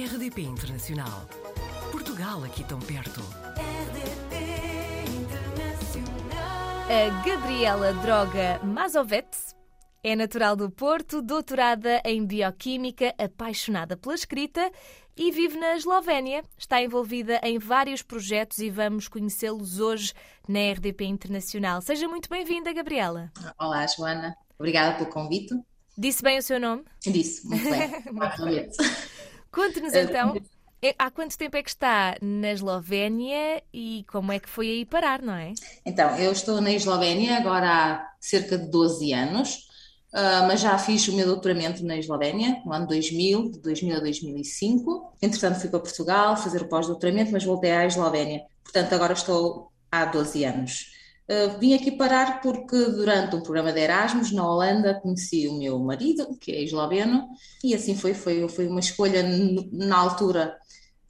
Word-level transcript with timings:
RDP 0.00 0.40
Internacional. 0.40 1.28
Portugal 1.92 2.42
aqui 2.42 2.64
tão 2.64 2.78
perto. 2.78 3.20
RDP 3.54 5.04
Internacional. 5.10 6.40
A 6.88 7.22
Gabriela 7.22 7.92
Droga 7.92 8.58
Mazovets 8.64 9.54
é 10.02 10.16
natural 10.16 10.56
do 10.56 10.70
Porto, 10.70 11.20
doutorada 11.20 12.00
em 12.02 12.24
Bioquímica, 12.24 13.14
apaixonada 13.18 13.94
pela 13.94 14.14
escrita 14.14 14.70
e 15.14 15.30
vive 15.30 15.58
na 15.58 15.76
Eslovénia. 15.76 16.44
Está 16.56 16.82
envolvida 16.82 17.38
em 17.42 17.58
vários 17.58 18.00
projetos 18.00 18.56
e 18.58 18.70
vamos 18.70 19.06
conhecê-los 19.06 19.80
hoje 19.80 20.14
na 20.48 20.72
RDP 20.72 21.04
Internacional. 21.04 21.82
Seja 21.82 22.08
muito 22.08 22.30
bem-vinda, 22.30 22.72
Gabriela. 22.72 23.30
Olá, 23.58 23.86
Joana. 23.86 24.34
Obrigada 24.58 24.96
pelo 24.96 25.10
convite. 25.10 25.54
Disse 25.98 26.22
bem 26.22 26.38
o 26.38 26.42
seu 26.42 26.58
nome? 26.58 26.84
Disse, 27.04 27.46
muito 27.46 27.64
bem. 27.64 27.82
Exatamente. 28.16 28.76
Conte-nos 29.50 29.92
Eh, 29.92 30.02
então, 30.02 30.34
é- 30.82 30.94
há 30.98 31.10
quanto 31.10 31.36
tempo 31.36 31.56
é 31.56 31.62
que 31.62 31.70
está 31.70 32.16
na 32.22 32.52
Eslovénia 32.52 33.62
e 33.72 34.04
como 34.10 34.32
é 34.32 34.38
que 34.38 34.48
foi 34.48 34.68
aí 34.68 34.84
parar, 34.86 35.20
não 35.22 35.34
é? 35.34 35.52
Então, 35.84 36.16
eu 36.18 36.32
estou 36.32 36.60
na 36.60 36.70
Eslovénia 36.72 37.36
agora 37.36 37.68
há 37.68 38.10
cerca 38.20 38.56
de 38.58 38.70
12 38.70 39.12
anos, 39.12 39.66
ah, 40.12 40.44
mas 40.46 40.60
já 40.60 40.76
fiz 40.78 41.06
o 41.08 41.14
meu 41.16 41.26
doutoramento 41.26 41.84
na 41.84 41.96
Eslovénia 41.98 42.60
no 42.64 42.72
ano 42.72 42.86
2000, 42.86 43.50
de 43.50 43.58
2000 43.60 43.96
a 43.96 44.00
2005. 44.00 45.16
Entretanto, 45.20 45.60
fui 45.60 45.68
para 45.70 45.80
Portugal 45.80 46.36
fazer 46.36 46.62
o 46.62 46.68
pós-doutoramento, 46.68 47.32
mas 47.32 47.44
voltei 47.44 47.72
à 47.72 47.86
Eslovénia. 47.86 48.42
Portanto, 48.62 48.92
agora 48.94 49.12
estou 49.12 49.70
há 49.90 50.04
12 50.04 50.44
anos. 50.44 50.86
Ah, 51.30 51.46
vim 51.60 51.74
aqui 51.74 51.92
parar 51.92 52.40
porque 52.40 52.76
durante 52.86 53.36
um 53.36 53.42
programa 53.42 53.72
de 53.72 53.78
Erasmus 53.80 54.32
na 54.32 54.44
Holanda 54.50 55.00
conheci 55.00 55.46
o 55.46 55.56
meu 55.58 55.78
marido, 55.78 56.36
que 56.38 56.50
é 56.50 56.62
esloveno, 56.64 57.28
e 57.62 57.72
assim 57.74 57.94
foi, 57.96 58.14
foi, 58.14 58.48
foi 58.48 58.66
uma 58.66 58.80
escolha 58.80 59.22
na 59.72 59.96
altura 59.96 60.58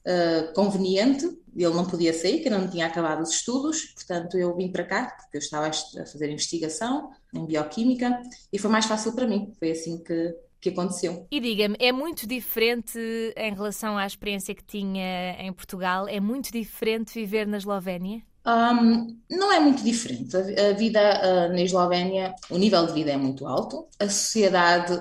uh, 0.07 0.53
conveniente, 0.55 1.25
ele 1.57 1.75
não 1.75 1.87
podia 1.87 2.13
sair, 2.13 2.41
que 2.41 2.49
ainda 2.49 2.59
não 2.61 2.69
tinha 2.71 2.87
acabado 2.87 3.23
os 3.23 3.31
estudos, 3.31 3.87
portanto 3.95 4.37
eu 4.39 4.55
vim 4.57 4.71
para 4.71 4.85
cá, 4.85 5.07
porque 5.21 5.39
eu 5.39 5.41
estava 5.41 5.67
a 5.67 5.71
est- 5.71 5.99
a 5.99 6.07
fazer 6.07 6.31
investigação 6.31 7.11
em 7.35 7.47
bioquímica 7.47 8.21
e 8.53 8.59
foi 8.59 8.71
mais 8.71 8.87
fácil 8.87 9.15
para 9.15 9.27
mim, 9.27 9.53
foi 9.59 9.71
assim 9.73 10.03
que, 10.05 10.35
que 10.61 10.69
aconteceu. 10.71 11.27
E 11.31 11.41
diga-me, 11.41 11.77
é 11.81 11.93
muito 11.93 12.27
diferente 12.27 12.99
em 13.37 13.55
relação 13.55 13.97
à 13.97 14.07
experiência 14.07 14.55
que 14.55 14.65
tinha 14.65 15.33
em 15.41 15.53
Portugal? 15.53 16.09
É 16.09 16.21
muito 16.21 16.53
diferente 16.53 17.15
viver 17.15 17.47
na 17.47 17.57
Eslovénia? 17.57 18.23
Um, 18.47 19.19
não 19.31 19.53
é 19.53 19.61
muito 19.61 19.83
diferente, 19.85 20.35
a, 20.37 20.73
vida 20.73 21.01
uh, 21.01 21.53
na 21.53 21.61
Eslovénia, 21.61 22.35
o 22.49 22.57
nível 22.57 22.87
de 22.87 22.93
vida 22.93 23.11
é 23.11 23.17
muito 23.17 23.47
alto, 23.47 23.87
a 23.99 24.09
sociedade 24.09 24.99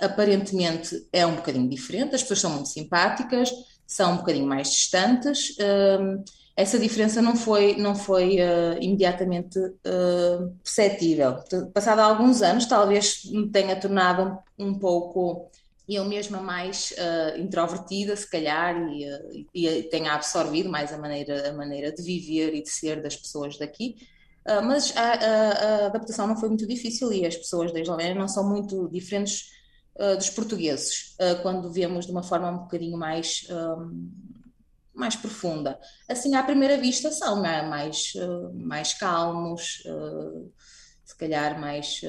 aparentemente 0.00 1.06
é 1.12 1.24
um 1.26 1.36
bocadinho 1.36 1.68
diferente, 1.68 2.14
as 2.14 2.22
pessoas 2.22 2.40
são 2.40 2.50
muito 2.50 2.68
simpáticas, 2.68 3.50
são 3.86 4.14
um 4.14 4.16
bocadinho 4.18 4.46
mais 4.46 4.70
distantes. 4.70 5.56
um, 5.58 6.22
essa 6.56 6.78
diferença 6.78 7.20
não 7.20 7.34
foi, 7.34 7.76
não 7.76 7.96
foi 7.96 8.36
uh, 8.36 8.78
imediatamente 8.80 9.58
uh, 9.58 10.54
perceptível. 10.62 11.38
Passado 11.72 11.98
alguns 11.98 12.42
anos, 12.42 12.66
talvez 12.66 13.24
me 13.24 13.48
tenha 13.48 13.74
tornado 13.74 14.38
um, 14.56 14.68
um 14.68 14.78
pouco 14.78 15.50
eu 15.88 16.04
mesma 16.04 16.40
mais 16.40 16.92
uh, 16.92 17.38
introvertida, 17.38 18.16
se 18.16 18.28
calhar, 18.28 18.74
e, 18.90 19.06
uh, 19.06 19.46
e 19.54 19.82
tenha 19.84 20.14
absorvido 20.14 20.70
mais 20.70 20.92
a 20.92 20.98
maneira, 20.98 21.50
a 21.50 21.52
maneira 21.52 21.92
de 21.92 22.02
viver 22.02 22.54
e 22.54 22.62
de 22.62 22.70
ser 22.70 23.02
das 23.02 23.16
pessoas 23.16 23.58
daqui. 23.58 23.96
Uh, 24.46 24.62
mas 24.62 24.94
a, 24.96 25.02
a, 25.02 25.50
a, 25.50 25.86
adaptação 25.86 26.26
não 26.26 26.36
foi 26.36 26.48
muito 26.48 26.66
difícil 26.66 27.12
e 27.12 27.26
as 27.26 27.36
pessoas 27.36 27.72
da 27.72 27.80
Eslovénia 27.80 28.14
não 28.14 28.28
são 28.28 28.48
muito 28.48 28.88
diferentes 28.88 29.52
dos 30.18 30.28
portugueses, 30.28 31.14
quando 31.40 31.70
vemos 31.72 32.04
de 32.04 32.10
uma 32.10 32.24
forma 32.24 32.50
um 32.50 32.58
bocadinho 32.64 32.98
mais, 32.98 33.46
um, 33.48 34.10
mais 34.92 35.14
profunda. 35.14 35.78
Assim, 36.08 36.34
à 36.34 36.42
primeira 36.42 36.76
vista, 36.76 37.12
são 37.12 37.40
mais, 37.40 38.12
mais 38.52 38.92
calmos, 38.92 39.84
se 41.04 41.16
calhar 41.16 41.60
mais 41.60 42.00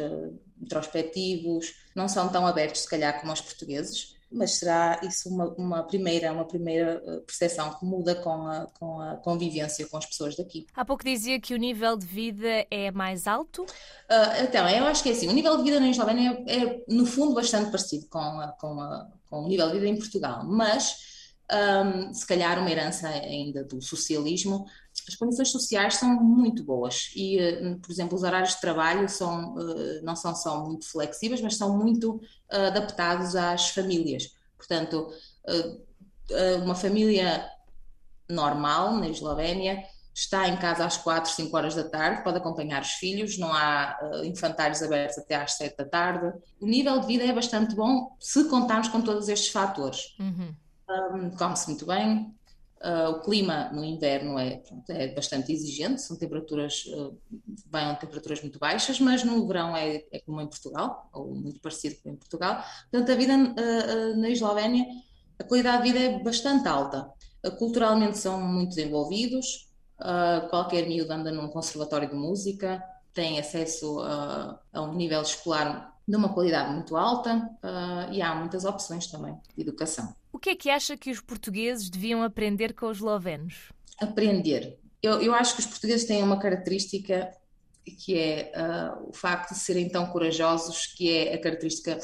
introspectivos, 0.62 1.76
não 1.96 2.08
são 2.08 2.30
tão 2.30 2.48
abertos, 2.48 2.82
se 2.82 2.90
calhar, 2.90 3.20
como 3.20 3.34
os 3.34 3.42
portugueses, 3.42 4.16
mas 4.32 4.52
será 4.52 5.00
isso 5.04 5.30
uma, 5.30 5.48
uma 5.58 5.84
primeira, 5.84 6.32
uma 6.32 6.46
primeira 6.46 7.02
percepção 7.26 7.74
que 7.74 7.86
muda 7.86 8.16
com 8.16 8.48
a, 8.48 8.68
com 8.80 9.00
a 9.00 9.16
convivência 9.18 9.88
com 9.88 9.98
as 9.98 10.06
pessoas 10.06 10.36
daqui. 10.36 10.68
Há 10.76 10.84
pouco 10.84 11.04
dizia 11.04 11.40
que 11.40 11.54
o 11.54 11.58
nível 11.58 11.96
de 11.96 12.06
vida 12.06 12.66
é 12.70 12.92
mais 12.92 13.28
alto? 13.28 13.64
Uh, 13.64 14.44
então, 14.44 14.68
eu 14.68 14.86
acho 14.86 15.04
que 15.04 15.10
é 15.10 15.12
assim, 15.14 15.28
o 15.28 15.34
nível 15.34 15.56
de 15.58 15.64
vida 15.64 15.80
na 15.80 15.90
Eslovénia 15.90 16.44
é, 16.48 16.64
é, 16.64 16.84
no 16.90 17.06
fundo, 17.06 17.34
bastante 17.34 17.72
parecido 17.72 18.08
com, 18.08 18.20
a, 18.20 18.48
com, 18.60 18.80
a, 18.82 19.08
com 19.30 19.44
o 19.44 19.48
nível 19.48 19.68
de 19.68 19.74
vida 19.74 19.88
em 19.88 19.98
Portugal, 19.98 20.44
mas 20.46 21.15
um, 21.52 22.14
se 22.14 22.26
calhar 22.26 22.60
uma 22.60 22.72
herança 22.72 23.08
ainda 23.08 23.64
do 23.64 23.82
socialismo, 23.82 24.66
as 25.08 25.16
condições 25.16 25.52
sociais 25.52 25.96
são 25.96 26.10
muito 26.24 26.64
boas 26.64 27.12
e, 27.16 27.38
uh, 27.40 27.80
por 27.80 27.92
exemplo, 27.92 28.16
os 28.16 28.24
horários 28.24 28.56
de 28.56 28.62
trabalho 28.62 29.08
são, 29.08 29.54
uh, 29.56 30.04
não 30.04 30.16
são 30.16 30.34
só 30.36 30.64
muito 30.66 30.90
flexíveis, 30.90 31.42
mas 31.42 31.58
são 31.58 31.78
muito 31.78 32.16
uh, 32.16 32.68
adaptados 32.68 33.36
às 33.36 33.70
famílias. 33.70 34.34
Portanto, 34.58 35.12
uma 36.64 36.74
família 36.74 37.48
normal 38.28 38.96
na 38.96 39.10
Eslovénia 39.10 39.84
está 40.12 40.48
em 40.48 40.58
casa 40.58 40.86
às 40.86 40.98
4, 40.98 41.30
5 41.30 41.56
horas 41.56 41.76
da 41.76 41.84
tarde, 41.84 42.24
pode 42.24 42.38
acompanhar 42.38 42.82
os 42.82 42.94
filhos, 42.94 43.38
não 43.38 43.54
há 43.54 43.96
infantários 44.24 44.82
abertos 44.82 45.20
até 45.20 45.36
às 45.36 45.54
7 45.54 45.78
da 45.78 45.86
tarde. 45.86 46.34
O 46.60 46.66
nível 46.66 47.00
de 47.00 47.06
vida 47.06 47.24
é 47.26 47.32
bastante 47.32 47.76
bom 47.76 48.16
se 48.20 48.46
contarmos 48.46 48.88
com 48.88 49.02
todos 49.02 49.30
estes 49.30 49.52
fatores. 49.52 50.16
Uhum. 50.20 50.56
Um, 50.88 51.32
Come-se 51.32 51.68
muito 51.68 51.86
bem, 51.86 52.36
uh, 52.84 53.10
o 53.12 53.22
clima 53.22 53.70
no 53.74 53.84
inverno 53.84 54.38
é, 54.38 54.58
pronto, 54.58 54.90
é 54.90 55.08
bastante 55.14 55.52
exigente, 55.52 56.02
são 56.02 56.16
temperaturas, 56.16 56.86
uh, 56.86 57.18
bem, 57.68 57.96
temperaturas 57.96 58.42
muito 58.42 58.60
baixas, 58.60 59.00
mas 59.00 59.24
no 59.24 59.48
verão 59.48 59.76
é, 59.76 60.04
é, 60.12 60.20
como 60.20 60.42
em 60.42 60.48
Portugal, 60.48 61.10
ou 61.12 61.34
muito 61.34 61.60
parecido 61.60 61.96
com 62.04 62.10
em 62.10 62.16
Portugal. 62.16 62.64
Portanto, 62.92 63.12
a 63.12 63.16
vida 63.16 63.34
uh, 63.34 64.18
na 64.18 64.30
Eslovénia, 64.30 64.86
a 65.40 65.44
qualidade 65.44 65.84
de 65.84 65.92
vida 65.92 66.00
é 66.06 66.20
bastante 66.24 66.68
alta. 66.68 67.12
culturalmente 67.58 68.18
são 68.18 68.40
muito 68.40 68.70
desenvolvidos, 68.70 69.70
qualquer 70.50 70.88
miúdo 70.88 71.12
anda 71.12 71.32
num 71.32 71.50
conservatório 71.50 72.10
de 72.10 72.16
música, 72.16 72.82
tem 73.14 73.38
acesso 73.38 74.00
a 74.00 74.82
um 74.82 74.94
nível 74.94 75.22
escolar 75.22 75.94
de 76.08 76.16
uma 76.16 76.34
qualidade 76.34 76.72
muito 76.74 76.96
alta 76.96 77.50
e 78.12 78.22
há 78.22 78.34
muitas 78.34 78.64
opções 78.64 79.08
também 79.08 79.38
de 79.56 79.62
educação. 79.62 80.14
O 80.36 80.38
que 80.38 80.50
é 80.50 80.56
que 80.56 80.70
acha 80.70 80.98
que 80.98 81.10
os 81.10 81.22
portugueses 81.22 81.90
deviam 81.90 82.22
aprender 82.22 82.74
com 82.74 82.88
os 82.88 82.98
eslovenos? 82.98 83.72
Aprender. 84.02 84.78
Eu, 85.02 85.22
eu 85.22 85.34
acho 85.34 85.56
que 85.56 85.62
os 85.62 85.66
portugueses 85.66 86.06
têm 86.06 86.22
uma 86.22 86.38
característica 86.38 87.32
que 87.86 88.20
é 88.20 88.52
uh, 88.54 89.10
o 89.12 89.14
facto 89.14 89.54
de 89.54 89.60
serem 89.60 89.88
tão 89.88 90.06
corajosos, 90.08 90.88
que 90.88 91.10
é 91.10 91.36
a 91.36 91.42
característica 91.42 91.98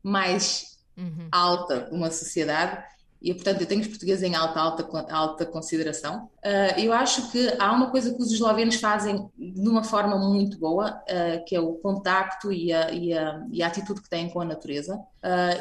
mais 0.00 0.78
uhum. 0.96 1.26
alta 1.32 1.80
de 1.80 1.96
uma 1.96 2.08
sociedade. 2.12 2.84
E, 3.20 3.34
portanto, 3.34 3.62
eu 3.62 3.66
tenho 3.66 3.80
os 3.80 3.88
portugueses 3.88 4.22
em 4.22 4.36
alta, 4.36 4.60
alta, 4.60 5.12
alta 5.12 5.44
consideração. 5.44 6.30
Uh, 6.36 6.78
eu 6.78 6.92
acho 6.92 7.32
que 7.32 7.52
há 7.58 7.72
uma 7.72 7.90
coisa 7.90 8.14
que 8.14 8.22
os 8.22 8.30
eslovenos 8.30 8.76
fazem 8.76 9.28
de 9.36 9.68
uma 9.68 9.82
forma 9.82 10.16
muito 10.16 10.56
boa, 10.56 11.02
uh, 11.02 11.44
que 11.46 11.56
é 11.56 11.60
o 11.60 11.72
contacto 11.74 12.52
e 12.52 12.72
a, 12.72 12.92
e 12.92 13.12
a, 13.12 13.44
e 13.50 13.60
a 13.60 13.66
atitude 13.66 14.02
que 14.02 14.08
têm 14.08 14.30
com 14.30 14.40
a 14.40 14.44
natureza. 14.44 15.00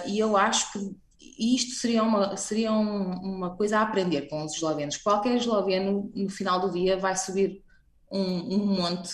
e 0.06 0.20
eu 0.20 0.38
acho 0.38 0.72
que 0.72 1.02
e 1.42 1.56
isto 1.56 1.72
seria 1.72 2.04
uma, 2.04 2.38
seria 2.38 2.72
um, 2.72 3.14
uma 3.14 3.58
coisa 3.58 3.80
a 3.80 3.82
aprender 3.82 4.30
com 4.30 4.46
os 4.46 4.54
eslovenos. 4.54 4.98
Qualquer 4.98 5.38
esloveno, 5.38 6.12
no 6.14 6.30
final 6.30 6.60
do 6.60 6.72
dia, 6.72 6.96
vai 6.98 7.16
subir 7.16 7.64
um, 8.12 8.22
um 8.22 8.66
monte, 8.76 9.10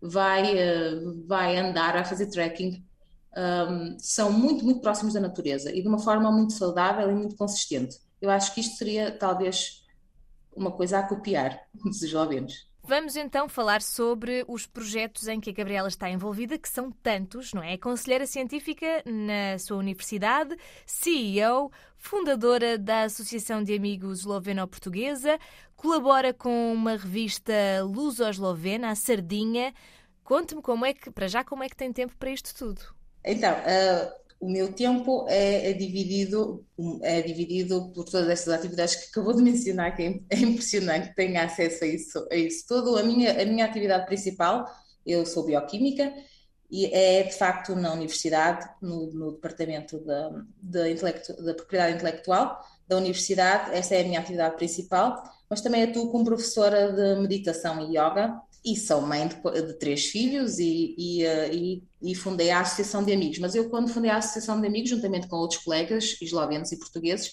vai, 0.00 0.54
uh, 0.54 1.26
vai 1.26 1.58
andar, 1.58 1.92
vai 1.92 2.04
fazer 2.06 2.30
trekking. 2.30 2.82
Um, 3.36 3.94
são 3.98 4.32
muito, 4.32 4.64
muito 4.64 4.80
próximos 4.80 5.12
da 5.12 5.20
natureza 5.20 5.70
e 5.70 5.82
de 5.82 5.86
uma 5.86 5.98
forma 5.98 6.32
muito 6.32 6.54
saudável 6.54 7.10
e 7.10 7.14
muito 7.14 7.36
consistente. 7.36 7.98
Eu 8.22 8.30
acho 8.30 8.54
que 8.54 8.62
isto 8.62 8.76
seria, 8.76 9.12
talvez, 9.12 9.84
uma 10.56 10.72
coisa 10.72 11.00
a 11.00 11.06
copiar 11.06 11.60
dos 11.84 12.02
eslovenos. 12.02 12.69
Vamos 12.82 13.14
então 13.14 13.48
falar 13.48 13.82
sobre 13.82 14.44
os 14.48 14.66
projetos 14.66 15.28
em 15.28 15.38
que 15.38 15.50
a 15.50 15.52
Gabriela 15.52 15.88
está 15.88 16.08
envolvida, 16.10 16.58
que 16.58 16.68
são 16.68 16.90
tantos, 16.90 17.52
não 17.52 17.62
é? 17.62 17.76
Conselheira 17.76 18.26
científica 18.26 19.02
na 19.04 19.58
sua 19.58 19.76
universidade, 19.76 20.56
CEO, 20.86 21.70
fundadora 21.96 22.78
da 22.78 23.02
Associação 23.02 23.62
de 23.62 23.74
Amigos 23.74 24.20
Esloveno-Portuguesa, 24.20 25.38
colabora 25.76 26.32
com 26.32 26.72
uma 26.72 26.96
revista 26.96 27.52
luso-eslovena, 27.82 28.90
a 28.90 28.94
Sardinha. 28.94 29.74
Conte-me 30.24 30.62
como 30.62 30.84
é 30.84 30.94
que, 30.94 31.10
para 31.10 31.28
já, 31.28 31.44
como 31.44 31.62
é 31.62 31.68
que 31.68 31.76
tem 31.76 31.92
tempo 31.92 32.16
para 32.18 32.30
isto 32.30 32.54
tudo? 32.54 32.80
Então, 33.24 33.52
uh, 33.52 34.19
o 34.40 34.50
meu 34.50 34.72
tempo 34.72 35.26
é, 35.28 35.70
é, 35.70 35.72
dividido, 35.74 36.64
é 37.02 37.20
dividido 37.20 37.92
por 37.92 38.04
todas 38.06 38.26
essas 38.30 38.54
atividades 38.54 38.96
que 38.96 39.10
acabou 39.10 39.34
de 39.34 39.42
mencionar, 39.44 39.94
que 39.94 40.02
é, 40.02 40.20
é 40.30 40.38
impressionante, 40.40 41.14
tenho 41.14 41.38
acesso 41.38 41.84
a 41.84 41.86
isso, 41.86 42.28
a 42.32 42.34
isso 42.34 42.66
tudo. 42.66 42.96
A 42.96 43.02
minha, 43.02 43.40
a 43.40 43.44
minha 43.44 43.66
atividade 43.66 44.06
principal, 44.06 44.64
eu 45.06 45.26
sou 45.26 45.44
bioquímica 45.44 46.12
e 46.70 46.86
é 46.86 47.22
de 47.24 47.34
facto 47.34 47.74
na 47.76 47.92
universidade, 47.92 48.66
no, 48.80 49.12
no 49.12 49.32
departamento 49.32 49.98
da, 49.98 50.30
da, 50.62 50.84
da 51.44 51.54
propriedade 51.54 51.96
intelectual 51.96 52.58
da 52.88 52.96
universidade, 52.96 53.72
essa 53.72 53.94
é 53.94 54.00
a 54.00 54.04
minha 54.04 54.20
atividade 54.20 54.56
principal, 54.56 55.22
mas 55.48 55.60
também 55.60 55.82
atuo 55.82 56.10
como 56.10 56.24
professora 56.24 56.92
de 56.92 57.20
meditação 57.20 57.80
e 57.82 57.90
yoga 57.90 58.40
e 58.64 58.76
sou 58.76 59.00
mãe 59.00 59.28
de, 59.28 59.62
de 59.66 59.72
três 59.74 60.06
filhos 60.06 60.58
e, 60.58 60.94
e, 60.98 61.24
eh, 61.24 61.54
e, 61.54 61.82
e, 62.02 62.14
fundei 62.14 62.50
a 62.50 62.60
Associação 62.60 63.02
de 63.02 63.12
Amigos. 63.12 63.38
Mas 63.38 63.54
eu, 63.54 63.70
quando 63.70 63.88
fundei 63.88 64.10
a 64.10 64.18
Associação 64.18 64.60
de 64.60 64.66
Amigos, 64.66 64.90
juntamente 64.90 65.28
com 65.28 65.36
outros 65.36 65.62
colegas 65.62 66.16
eslovenos 66.20 66.70
e 66.70 66.78
portugueses, 66.78 67.28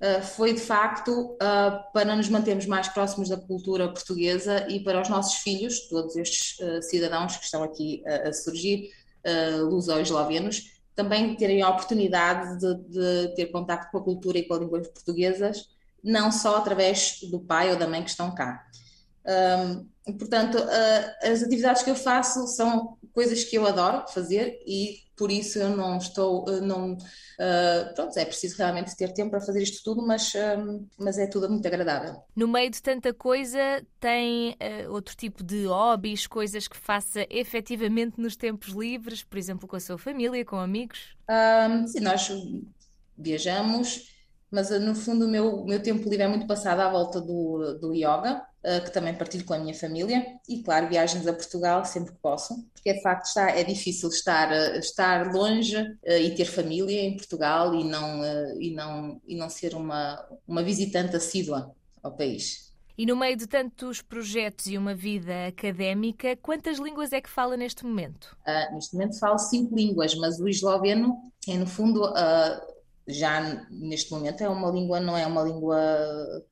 uh, 0.00 0.22
foi 0.22 0.52
de 0.52 0.60
facto 0.60 1.10
uh, 1.10 1.92
para 1.92 2.14
nos 2.14 2.28
mantermos 2.28 2.66
mais 2.66 2.88
próximos 2.88 3.28
da 3.28 3.36
cultura 3.36 3.88
portuguesa 3.88 4.66
e 4.68 4.80
para 4.80 5.00
os 5.00 5.08
nossos 5.08 5.36
filhos, 5.36 5.88
todos 5.88 6.14
estes 6.16 6.58
cidadãos 6.82 7.36
que 7.36 7.44
estão 7.44 7.62
aqui 7.62 8.02
a 8.06 8.32
surgir, 8.32 8.90
luso-eslovenos, 9.68 10.76
também 10.94 11.34
terem 11.34 11.60
a 11.62 11.68
oportunidade 11.68 12.60
de, 12.60 12.74
de 12.88 13.34
ter 13.34 13.46
contato 13.46 13.90
com 13.90 13.98
a 13.98 14.02
cultura 14.02 14.38
e 14.38 14.44
com 14.44 14.54
a 14.54 14.58
língua 14.58 14.80
portuguesas, 14.80 15.68
não 16.02 16.30
só 16.30 16.56
através 16.56 17.18
do 17.30 17.40
pai 17.40 17.70
ou 17.70 17.76
da 17.76 17.88
mãe 17.88 18.02
que 18.02 18.10
estão 18.10 18.32
cá. 18.34 18.64
Um, 19.28 20.12
portanto, 20.18 20.58
uh, 20.58 21.26
as 21.26 21.42
atividades 21.42 21.82
que 21.82 21.90
eu 21.90 21.96
faço 21.96 22.46
são 22.48 22.96
coisas 23.12 23.44
que 23.44 23.56
eu 23.56 23.66
adoro 23.66 24.06
fazer 24.08 24.60
e 24.66 25.06
por 25.16 25.30
isso 25.30 25.58
eu 25.58 25.74
não 25.74 25.96
estou, 25.96 26.44
não, 26.60 26.92
uh, 26.92 27.94
pronto, 27.94 28.16
é 28.18 28.24
preciso 28.26 28.58
realmente 28.58 28.94
ter 28.94 29.12
tempo 29.14 29.30
para 29.30 29.40
fazer 29.40 29.62
isto 29.62 29.82
tudo, 29.82 30.06
mas, 30.06 30.34
uh, 30.34 30.86
mas 30.98 31.16
é 31.18 31.26
tudo 31.26 31.48
muito 31.48 31.66
agradável. 31.66 32.22
No 32.36 32.46
meio 32.46 32.70
de 32.70 32.82
tanta 32.82 33.14
coisa, 33.14 33.82
tem 33.98 34.50
uh, 34.50 34.92
outro 34.92 35.16
tipo 35.16 35.42
de 35.42 35.64
hobbies, 35.64 36.26
coisas 36.26 36.68
que 36.68 36.76
faça 36.76 37.26
efetivamente 37.30 38.20
nos 38.20 38.36
tempos 38.36 38.68
livres, 38.74 39.24
por 39.24 39.38
exemplo, 39.38 39.66
com 39.66 39.76
a 39.76 39.80
sua 39.80 39.96
família, 39.96 40.44
com 40.44 40.56
amigos? 40.56 41.16
Um, 41.30 41.86
sim, 41.86 42.00
nós 42.00 42.30
viajamos, 43.16 44.14
mas 44.50 44.68
no 44.78 44.94
fundo 44.94 45.24
o 45.24 45.28
meu, 45.28 45.64
meu 45.64 45.82
tempo 45.82 46.06
livre 46.08 46.24
é 46.24 46.28
muito 46.28 46.46
passado 46.46 46.80
à 46.80 46.90
volta 46.90 47.20
do, 47.20 47.78
do 47.80 47.94
yoga 47.94 48.42
eh, 48.68 48.80
que 48.80 48.90
também 48.90 49.14
partilho 49.14 49.44
com 49.44 49.54
a 49.54 49.60
minha 49.60 49.72
família, 49.72 50.26
e 50.48 50.60
claro, 50.60 50.88
viagens 50.88 51.24
a 51.24 51.32
Portugal 51.32 51.84
sempre 51.84 52.12
que 52.12 52.18
posso, 52.18 52.52
porque 52.72 52.90
é 52.90 52.94
de 52.94 53.00
facto 53.00 53.26
está, 53.26 53.48
é 53.48 53.62
difícil 53.62 54.08
estar, 54.08 54.50
eh, 54.50 54.78
estar 54.80 55.32
longe 55.32 55.76
eh, 56.02 56.22
e 56.22 56.34
ter 56.34 56.46
família 56.46 57.00
em 57.00 57.16
Portugal 57.16 57.72
e 57.76 57.84
não, 57.84 58.24
e 58.60 58.74
não, 58.74 59.20
e 59.24 59.36
não 59.36 59.48
ser 59.48 59.72
uma, 59.72 60.20
uma 60.48 60.64
visitante 60.64 61.14
assídua 61.14 61.72
ao 62.02 62.16
país. 62.16 62.74
E 62.98 63.06
no 63.06 63.14
meio 63.14 63.36
de 63.36 63.46
tantos 63.46 64.02
projetos 64.02 64.66
e 64.66 64.76
uma 64.76 64.96
vida 64.96 65.46
académica, 65.46 66.34
quantas 66.34 66.78
línguas 66.80 67.12
é 67.12 67.20
que 67.20 67.30
fala 67.30 67.56
neste 67.56 67.86
momento? 67.86 68.36
Uh, 68.44 68.74
neste 68.74 68.94
momento 68.94 69.16
falo 69.20 69.38
cinco 69.38 69.76
línguas, 69.76 70.12
mas 70.16 70.40
o 70.40 70.48
esloveno 70.48 71.16
é, 71.46 71.56
no 71.56 71.68
fundo, 71.68 72.02
uh, 72.04 72.75
já 73.08 73.66
neste 73.70 74.10
momento 74.10 74.42
é 74.42 74.48
uma 74.48 74.70
língua, 74.70 74.98
não 74.98 75.16
é 75.16 75.26
uma 75.26 75.42
língua, 75.42 75.78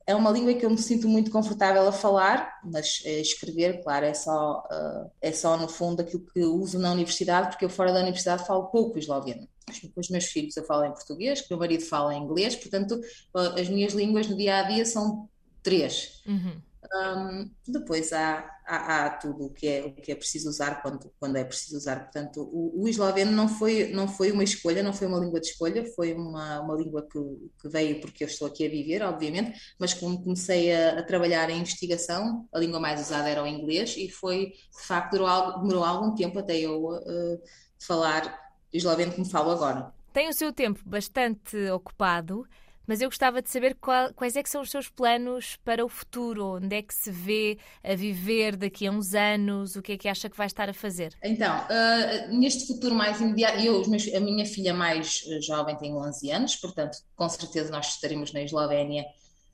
é 0.07 0.15
uma 0.15 0.31
língua 0.31 0.53
que 0.53 0.65
eu 0.65 0.69
me 0.69 0.77
sinto 0.77 1.07
muito 1.07 1.29
confortável 1.29 1.87
a 1.87 1.91
falar, 1.91 2.59
mas 2.63 3.01
escrever, 3.05 3.83
claro, 3.83 4.05
é 4.05 4.13
só, 4.13 4.63
uh, 4.71 5.11
é 5.21 5.31
só 5.31 5.57
no 5.57 5.67
fundo 5.67 6.01
aquilo 6.01 6.25
que 6.33 6.39
uso 6.41 6.79
na 6.79 6.91
universidade, 6.91 7.49
porque 7.49 7.65
eu 7.65 7.69
fora 7.69 7.91
da 7.91 7.99
universidade 7.99 8.47
falo 8.47 8.67
pouco 8.67 8.97
esloveno. 8.97 9.47
Os 9.95 10.09
meus 10.09 10.25
filhos 10.25 10.55
eu 10.55 10.63
falo 10.63 10.85
em 10.85 10.91
português, 10.91 11.41
o 11.41 11.45
meu 11.49 11.59
marido 11.59 11.83
fala 11.83 12.13
em 12.13 12.23
inglês, 12.23 12.55
portanto 12.55 13.01
as 13.33 13.67
minhas 13.67 13.93
línguas 13.93 14.27
no 14.27 14.37
dia 14.37 14.57
a 14.57 14.63
dia 14.63 14.85
são 14.85 15.27
três. 15.61 16.21
Uhum. 16.25 16.61
Um, 16.93 17.51
depois 17.67 18.13
há, 18.13 18.49
há, 18.65 19.05
há, 19.05 19.09
tudo 19.11 19.45
o 19.45 19.49
que, 19.49 19.67
é, 19.67 19.85
o 19.85 19.93
que 19.93 20.11
é 20.11 20.15
preciso 20.15 20.49
usar 20.49 20.81
quando, 20.81 21.11
quando 21.19 21.37
é 21.37 21.43
preciso 21.43 21.77
usar. 21.77 22.01
Portanto, 22.01 22.41
o, 22.41 22.83
o 22.83 22.87
esloveno 22.87 23.31
não 23.31 23.47
foi, 23.47 23.91
não 23.91 24.07
foi 24.07 24.31
uma 24.31 24.43
escolha, 24.43 24.83
não 24.83 24.93
foi 24.93 25.07
uma 25.07 25.19
língua 25.19 25.39
de 25.39 25.47
escolha, 25.47 25.85
foi 25.95 26.13
uma, 26.13 26.61
uma 26.61 26.75
língua 26.75 27.07
que, 27.09 27.19
que 27.61 27.69
veio 27.69 28.01
porque 28.01 28.23
eu 28.23 28.27
estou 28.27 28.47
aqui 28.47 28.65
a 28.65 28.69
viver, 28.69 29.01
obviamente, 29.03 29.59
mas 29.79 29.93
como 29.93 30.21
comecei 30.21 30.73
a, 30.73 30.99
a 30.99 31.03
trabalhar 31.03 31.49
em 31.49 31.59
investigação, 31.59 32.47
a 32.53 32.59
língua 32.59 32.79
mais 32.79 33.01
usada 33.01 33.29
era 33.29 33.43
o 33.43 33.47
inglês 33.47 33.95
e 33.97 34.09
foi, 34.09 34.47
de 34.47 34.85
facto, 34.85 35.13
demorou, 35.13 35.59
demorou 35.59 35.83
algum 35.83 36.15
tempo 36.15 36.39
até 36.39 36.57
eu 36.57 36.85
uh, 36.85 37.41
falar 37.79 38.45
esloveno 38.73 39.13
como 39.13 39.25
falo 39.25 39.51
agora. 39.51 39.93
Tem 40.13 40.29
o 40.29 40.33
seu 40.33 40.53
tempo 40.53 40.79
bastante 40.85 41.57
ocupado. 41.71 42.47
Mas 42.87 43.01
eu 43.01 43.09
gostava 43.09 43.41
de 43.41 43.49
saber 43.49 43.75
qual, 43.75 44.13
quais 44.13 44.35
é 44.35 44.43
que 44.43 44.49
são 44.49 44.61
os 44.61 44.69
seus 44.69 44.89
planos 44.89 45.57
para 45.63 45.83
o 45.83 45.89
futuro, 45.89 46.57
onde 46.57 46.75
é 46.75 46.81
que 46.81 46.93
se 46.93 47.11
vê 47.11 47.57
a 47.83 47.95
viver 47.95 48.55
daqui 48.55 48.87
a 48.87 48.91
uns 48.91 49.13
anos, 49.13 49.75
o 49.75 49.81
que 49.81 49.93
é 49.93 49.97
que 49.97 50.07
acha 50.07 50.29
que 50.29 50.37
vai 50.37 50.47
estar 50.47 50.69
a 50.69 50.73
fazer? 50.73 51.13
Então, 51.23 51.55
uh, 51.57 52.35
neste 52.35 52.67
futuro 52.67 52.93
mais 52.93 53.19
imediato, 53.19 53.59
eu, 53.59 53.83
a 53.83 54.19
minha 54.19 54.45
filha 54.45 54.73
mais 54.73 55.23
eh, 55.27 55.41
jovem 55.41 55.75
tem 55.77 55.95
11 55.95 56.31
anos, 56.31 56.55
portanto, 56.55 56.97
com 57.15 57.27
certeza 57.29 57.71
nós 57.71 57.87
estaremos 57.87 58.31
na 58.33 58.41
Eslovénia 58.41 59.03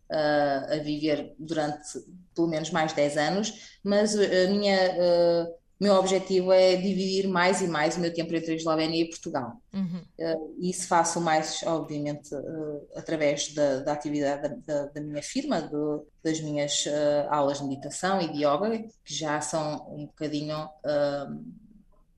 uh, 0.10 0.74
a 0.74 0.77
viver 0.77 1.34
durante 1.39 2.00
pelo 2.36 2.48
menos 2.48 2.69
mais 2.72 2.94
10 2.94 3.18
anos, 3.18 3.54
mas 3.84 4.16
a 4.16 4.50
minha... 4.50 4.75
Uh, 4.94 5.61
meu 5.81 5.95
objetivo 5.95 6.54
é 6.54 6.75
dividir 6.75 7.28
mais 7.28 7.60
e 7.60 7.68
mais 7.68 7.98
o 7.98 8.00
meu 8.00 8.13
tempo 8.13 8.36
entre 8.36 8.51
a 8.51 8.56
Eslovénia 8.56 9.01
e 9.01 9.10
Portugal. 9.10 9.60
Uhum. 9.74 10.06
Uh, 10.19 10.56
isso 10.60 10.88
faço 10.88 11.19
mais, 11.19 11.63
obviamente, 11.63 12.36
uh, 12.36 12.88
através 12.95 13.51
da, 13.51 13.80
da 13.80 13.94
atividade 13.94 14.56
da, 14.63 14.86
da, 14.86 15.01
minha 15.01 15.24
firma, 15.24 15.60
do, 15.60 16.06
das 16.24 16.39
minhas 16.39 16.86
uh, 16.86 17.28
aulas 17.31 17.57
de 17.57 17.63
meditação 17.66 18.22
e 18.22 18.31
de 18.31 18.45
yoga, 18.45 18.78
que 19.04 19.12
já 19.12 19.42
são 19.42 19.88
um 19.95 20.06
bocadinho 20.06 20.69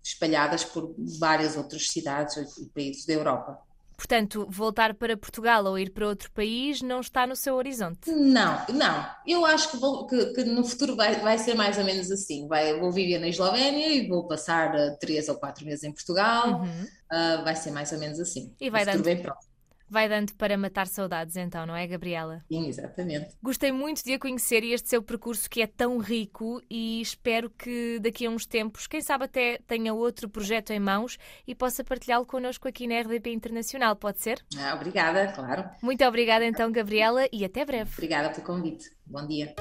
espalhadas 0.04 0.66
por 0.66 0.94
várias 1.18 1.56
outras 1.56 1.88
cidades 1.88 2.36
e 2.57 2.66
países 2.66 3.06
da 3.06 3.13
Europa. 3.13 3.57
Portanto, 4.04 4.46
voltar 4.50 4.94
para 4.96 5.16
Portugal 5.16 5.64
ou 5.64 5.80
ir 5.80 5.90
para 5.90 6.06
outro 6.06 6.30
país 6.34 6.82
não 6.82 7.00
está 7.00 7.26
no 7.26 7.38
seu 7.38 7.56
horizonte? 7.56 8.12
Não, 8.12 8.62
não. 8.74 9.08
Eu 9.26 9.46
acho 9.46 9.72
que, 9.72 9.78
vou, 9.78 10.06
que, 10.06 10.26
que 10.34 10.44
no 10.44 10.66
futuro 10.66 10.94
vai, 10.94 11.22
vai, 11.22 11.38
ser 11.38 11.54
mais 11.54 11.78
ou 11.78 11.86
menos 11.86 12.12
assim. 12.12 12.46
Vai, 12.46 12.78
vou 12.78 12.92
viver 12.92 13.18
na 13.18 13.30
Eslovénia 13.30 13.88
e 13.88 14.06
vou 14.06 14.28
passar 14.28 14.76
uh, 14.76 14.98
três 15.00 15.30
ou 15.30 15.36
quatro 15.36 15.66
meses 15.66 15.86
em 15.86 15.94
Portugal. 15.94 16.64
Uhum. 16.64 16.84
Uh, 16.84 17.44
vai 17.46 17.56
ser 17.56 17.72
mais 17.72 17.94
ou 17.94 17.98
menos 17.98 18.20
assim. 18.20 18.54
E 18.60 18.70
vai 18.70 18.84
dando, 18.84 19.04
bem 19.04 19.22
próximo 19.22 19.53
vai 19.94 20.10
dando 20.10 20.34
para 20.34 20.57
matar 20.57 20.88
saudades, 20.88 21.38
então, 21.38 21.68
não 21.68 21.75
é, 21.75 21.86
Gabriela? 21.86 22.44
Sim, 22.51 22.68
exatamente. 22.68 23.38
Gostei 23.42 23.72
muito 23.72 24.04
de 24.04 24.13
a 24.13 24.19
conhecer 24.19 24.63
e 24.63 24.74
este 24.74 24.90
seu 24.90 25.04
percurso 25.04 25.48
que 25.48 25.62
é 25.62 25.68
tão 25.68 26.00
rico 26.00 26.60
e 26.69 27.00
espero 27.00 27.51
que 27.51 28.00
daqui 28.00 28.25
a 28.25 28.30
uns 28.30 28.48
tempos, 28.48 28.88
quem 28.88 29.01
sabe 29.01 29.25
até 29.25 29.60
tenha 29.68 29.94
outro 29.94 30.28
projeto 30.28 30.72
em 30.72 30.80
mãos 30.80 31.19
e 31.48 31.54
possa 31.54 31.84
partilhá-lo 31.84 32.25
connosco 32.25 32.68
aqui 32.68 32.88
na 32.88 33.00
RDP 33.01 33.31
Internacional, 33.31 33.95
pode 33.95 34.19
ser? 34.19 34.44
Ah, 34.57 34.74
obrigada, 34.74 35.31
claro. 35.31 35.69
Muito 35.81 36.04
obrigada 36.04 36.44
então, 36.44 36.71
Gabriela, 36.71 37.28
e 37.31 37.45
até 37.45 37.64
breve. 37.64 37.92
Obrigada 37.94 38.31
pelo 38.31 38.47
convite. 38.47 38.90
Bom 39.06 39.28
dia. 39.28 39.54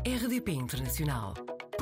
RDP 0.03 0.51
Internacional 0.51 1.35